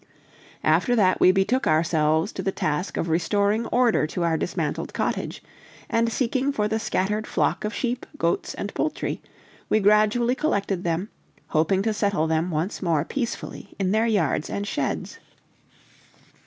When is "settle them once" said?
11.93-12.81